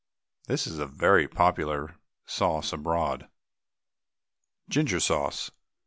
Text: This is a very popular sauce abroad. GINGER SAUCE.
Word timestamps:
This 0.47 0.65
is 0.65 0.79
a 0.79 0.87
very 0.87 1.27
popular 1.27 1.93
sauce 2.25 2.73
abroad. 2.73 3.29
GINGER 4.67 4.99
SAUCE. 4.99 5.51